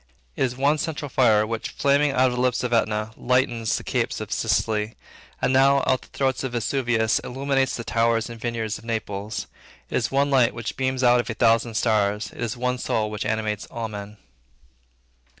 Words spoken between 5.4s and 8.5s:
now out of the throat of Vesuvius, illuminates the towers and